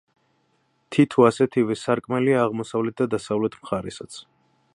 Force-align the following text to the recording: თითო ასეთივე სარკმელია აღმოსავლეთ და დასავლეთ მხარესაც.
თითო 0.95 1.27
ასეთივე 1.27 1.77
სარკმელია 1.83 2.41
აღმოსავლეთ 2.47 2.97
და 3.03 3.09
დასავლეთ 3.17 3.61
მხარესაც. 3.63 4.23